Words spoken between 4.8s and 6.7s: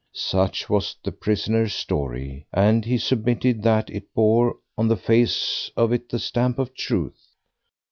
the face of it the stamp